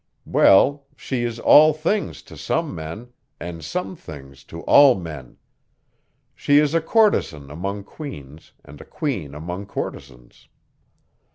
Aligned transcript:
Well, 0.25 0.87
she 0.95 1.23
is 1.23 1.39
all 1.39 1.73
things 1.73 2.23
to 2.23 2.35
some 2.35 2.73
men, 2.73 3.09
and 3.39 3.63
some 3.63 3.95
things 3.95 4.43
to 4.45 4.61
all 4.61 4.95
men. 4.95 5.37
She 6.33 6.57
is 6.57 6.73
a 6.73 6.81
courtesan 6.81 7.51
among 7.51 7.83
queens 7.83 8.53
and 8.65 8.81
a 8.81 8.85
queen 8.85 9.35
among 9.35 9.67
courtesans. 9.67 10.47